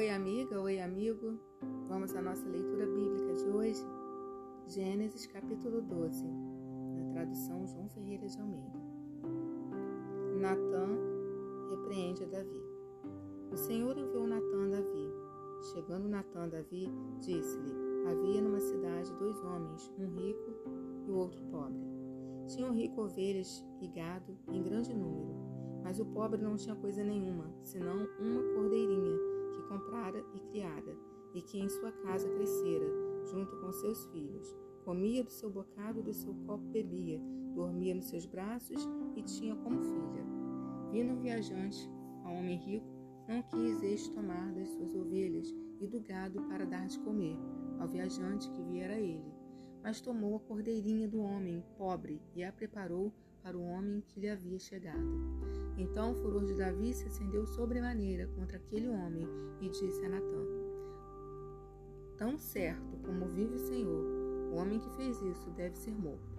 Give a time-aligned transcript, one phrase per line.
[0.00, 1.38] Oi, amiga, oi, amigo.
[1.86, 3.84] Vamos à nossa leitura bíblica de hoje.
[4.66, 6.24] Gênesis capítulo 12,
[6.94, 8.80] na tradução João Ferreira de Almeida.
[10.40, 10.88] Natã
[11.68, 12.62] repreende a Davi.
[13.52, 15.12] O Senhor enviou Natã a Davi.
[15.70, 16.88] Chegando Natã a Davi,
[17.20, 17.74] disse-lhe:
[18.10, 20.50] Havia numa cidade dois homens, um rico
[21.06, 21.84] e o outro pobre.
[22.46, 25.36] Tinha um rico ovelhas e gado em grande número,
[25.84, 29.29] mas o pobre não tinha coisa nenhuma, senão uma cordeirinha
[29.70, 30.98] comprara e criara,
[31.32, 32.86] e que em sua casa crescera,
[33.30, 34.56] junto com seus filhos.
[34.84, 37.20] Comia do seu bocado, do seu copo bebia,
[37.54, 40.26] dormia nos seus braços e tinha como filha.
[40.90, 41.88] Vindo viajante,
[42.24, 42.86] a homem rico,
[43.28, 47.38] não quis este tomar das suas ovelhas e do gado para dar de comer
[47.78, 49.32] ao viajante que viera a ele,
[49.82, 54.28] mas tomou a cordeirinha do homem pobre e a preparou para o homem que lhe
[54.28, 55.04] havia chegado.
[55.76, 59.26] Então o furor de Davi se acendeu sobremaneira contra aquele homem
[59.60, 60.44] e disse a Natã:
[62.16, 64.04] Tão certo como vive o Senhor,
[64.52, 66.38] o homem que fez isso deve ser morto.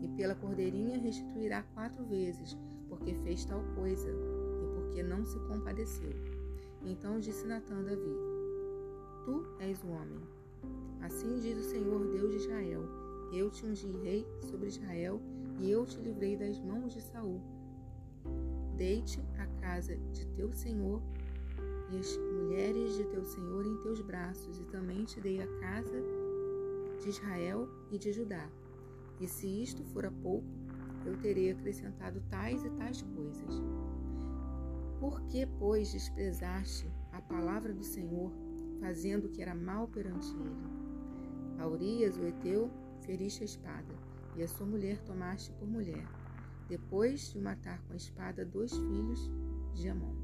[0.00, 2.56] E pela cordeirinha restituirá quatro vezes,
[2.88, 6.12] porque fez tal coisa e porque não se compadeceu.
[6.84, 8.16] Então disse Natã a Davi:
[9.24, 10.20] Tu és o homem.
[11.00, 13.01] Assim diz o Senhor Deus de Israel:
[13.32, 15.18] Eu te ungi rei sobre Israel
[15.58, 17.40] e eu te livrei das mãos de Saul.
[18.76, 21.02] Deite a casa de teu senhor
[21.90, 26.02] e as mulheres de teu senhor em teus braços, e também te dei a casa
[27.00, 28.48] de Israel e de Judá.
[29.20, 30.46] E se isto fora pouco,
[31.04, 33.62] eu terei acrescentado tais e tais coisas.
[34.98, 38.30] Por que, pois, desprezaste a palavra do Senhor,
[38.80, 40.72] fazendo o que era mal perante ele?
[41.58, 42.70] A Urias, o Eteu,
[43.04, 43.94] feriste a espada,
[44.36, 46.06] e a sua mulher tomaste por mulher,
[46.68, 49.30] depois de matar com a espada dois filhos
[49.74, 50.14] de Amon.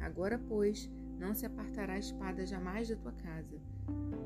[0.00, 3.60] Agora, pois, não se apartará a espada jamais da tua casa,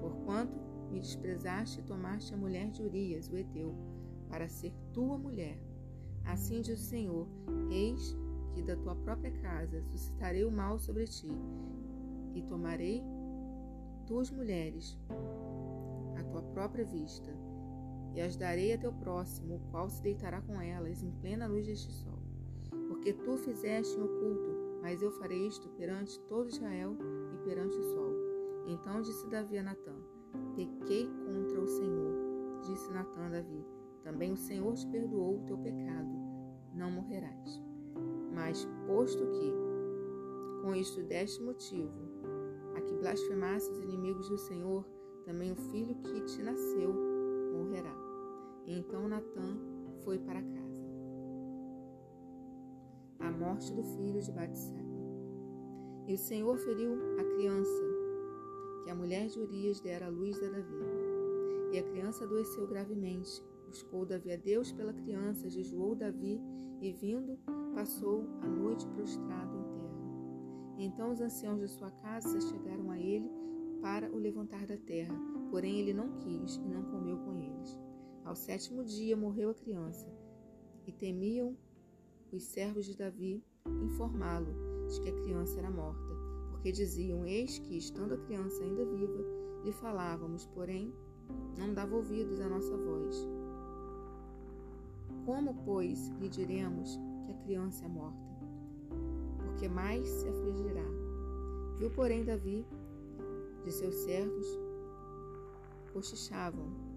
[0.01, 0.59] porquanto
[0.91, 3.75] me desprezaste e tomaste a mulher de Urias, o Eteu,
[4.29, 5.59] para ser tua mulher.
[6.25, 7.27] Assim diz o Senhor:
[7.71, 8.17] Eis
[8.55, 11.29] que da tua própria casa suscitarei o mal sobre ti,
[12.35, 13.03] e tomarei
[14.07, 14.97] tuas mulheres
[16.55, 17.31] própria vista,
[18.15, 21.67] e as darei a teu próximo, o qual se deitará com elas em plena luz
[21.67, 22.19] deste sol.
[22.89, 26.97] Porque tu fizeste em oculto, mas eu farei isto perante todo Israel
[27.35, 28.13] e perante o sol.
[28.69, 29.95] Então disse Davi a Natã:
[30.55, 32.61] Pequei contra o Senhor.
[32.63, 33.67] Disse Natã a Davi:
[34.03, 36.17] Também o Senhor te perdoou o teu pecado,
[36.73, 37.61] não morrerás.
[38.33, 39.53] Mas, posto que
[40.63, 41.93] com isto deste motivo
[42.77, 44.85] a que blasfemasse os inimigos do Senhor,
[45.25, 46.95] também o filho que te nasceu
[47.53, 47.95] morrerá.
[48.67, 49.57] Então Natã
[50.05, 50.85] foi para casa.
[53.21, 54.85] A morte do filho de Batseba.
[56.07, 57.83] E o Senhor feriu a criança
[58.85, 60.85] que a mulher de Urias dera à luz a Davi.
[61.73, 63.43] E a criança adoeceu gravemente.
[63.67, 66.41] Buscou Davi a Deus pela criança, jejuou Davi
[66.81, 67.39] e, vindo,
[67.75, 70.05] passou a noite prostrado em terra.
[70.79, 73.29] Então os anciãos de sua casa chegaram a ele
[73.85, 75.15] para o levantar da terra,
[75.51, 77.79] porém ele não quis e não comeu com eles.
[78.25, 80.11] Ao sétimo dia morreu a criança,
[80.87, 81.55] e temiam
[82.33, 83.45] os servos de Davi
[83.83, 84.55] informá-lo
[84.89, 86.15] de que a criança era morta,
[86.51, 89.23] porque diziam: Eis que, estando a criança ainda viva,
[89.63, 90.91] lhe falávamos, porém
[91.59, 93.29] não dava ouvidos à nossa voz.
[95.27, 98.35] Como, pois, lhe diremos que a criança é morta?
[99.45, 100.87] Porque mais se afligirá.
[101.79, 102.65] Viu, porém, Davi
[103.65, 104.47] de seus servos
[105.93, 106.95] cochichavam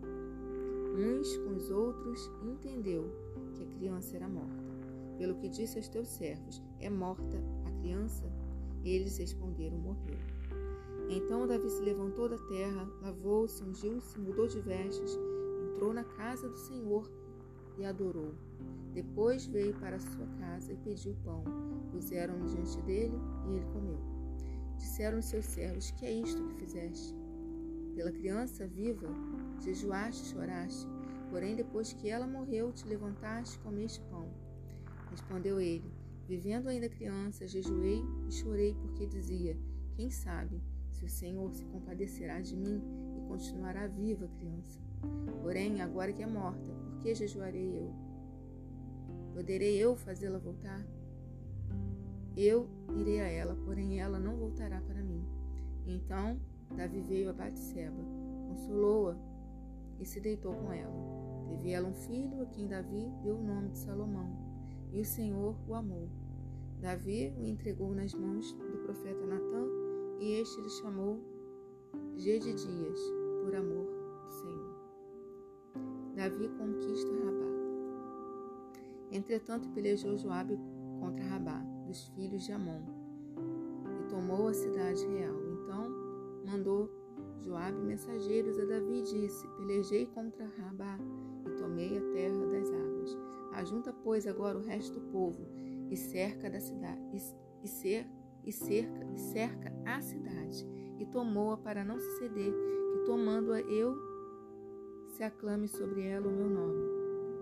[0.98, 3.06] uns com os outros entendeu
[3.54, 4.66] que a criança era morta.
[5.18, 8.26] Pelo que disse aos teus servos: É morta a criança?
[8.84, 10.18] Eles responderam: Morreu.
[11.10, 15.18] Então Davi se levantou da terra, lavou-se, ungiu-se, mudou de vestes,
[15.72, 17.10] entrou na casa do Senhor
[17.78, 18.34] e adorou.
[18.94, 21.44] Depois veio para sua casa e pediu pão.
[21.92, 23.16] Puseram-no diante dele
[23.48, 24.17] e ele comeu.
[24.77, 27.15] Disseram seus servos: Que é isto que fizeste?
[27.95, 29.07] Pela criança viva,
[29.59, 30.88] jejuaste e choraste,
[31.29, 34.29] porém depois que ela morreu, te levantaste e comeste pão.
[35.09, 35.91] Respondeu ele:
[36.27, 39.57] Vivendo ainda criança, jejuei e chorei, porque dizia:
[39.95, 42.81] Quem sabe se o Senhor se compadecerá de mim
[43.15, 44.79] e continuará viva a criança.
[45.41, 47.94] Porém, agora que é morta, por que jejuarei eu?
[49.33, 50.83] Poderei eu fazê-la voltar?
[52.38, 55.25] Eu irei a ela, porém ela não voltará para mim.
[55.88, 56.39] Então
[56.75, 58.04] Davi veio a Batseba,
[58.48, 59.18] consolou-a
[60.00, 60.94] e se deitou com ela.
[61.50, 64.30] Teve ela um filho, a quem Davi deu o nome de Salomão,
[64.92, 66.07] e o Senhor o amou.
[66.80, 69.66] Davi o entregou nas mãos do profeta Natã
[70.19, 71.19] e este lhe chamou
[72.16, 73.00] Gedidias,
[73.44, 73.88] por amor
[74.25, 74.78] do Senhor.
[76.16, 77.48] Davi conquista Rabá.
[79.12, 80.60] Entretanto, pelejou Joabe
[81.00, 82.81] contra Rabá, dos filhos de Amon,
[84.01, 85.36] e tomou a cidade real.
[85.54, 85.89] Então
[86.45, 86.89] mandou
[87.42, 91.00] Joabe mensageiros a Davi e disse: Pelejei contra Rabá
[91.45, 93.18] e tomei a terra das águas.
[93.54, 95.48] Ajunta, pois, agora o resto do povo
[95.89, 98.07] e cerca da cidade e, e, cer,
[98.45, 100.68] e cerca, e cerca a cidade
[101.00, 102.54] e tomou-a para não ceder,
[102.92, 103.95] que tomando-a eu
[105.10, 106.98] se aclame sobre ela o meu nome.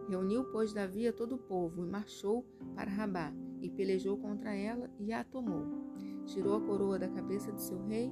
[0.07, 2.45] Reuniu, pois, Davi a todo o povo e marchou
[2.75, 5.65] para Rabá e pelejou contra ela e a tomou.
[6.25, 8.11] Tirou a coroa da cabeça de seu rei.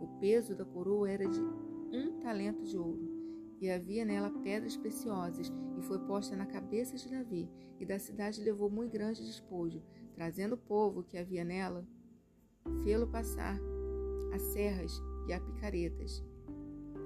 [0.00, 1.40] O peso da coroa era de
[1.92, 3.16] um talento de ouro
[3.60, 8.42] e havia nela pedras preciosas, e foi posta na cabeça de Davi, e da cidade
[8.42, 9.82] levou muito grande despojo,
[10.14, 11.86] trazendo o povo que havia nela,
[12.84, 13.58] fê-lo passar
[14.32, 16.22] a serras e a picaretas,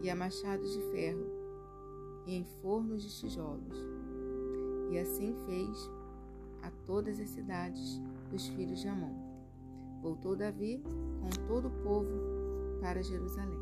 [0.03, 1.27] e a machados de ferro,
[2.27, 3.77] e em fornos de tijolos.
[4.91, 5.91] E assim fez
[6.63, 9.15] a todas as cidades dos filhos de Amon.
[10.03, 10.83] Voltou Davi
[11.21, 12.09] com todo o povo
[12.81, 13.60] para Jerusalém.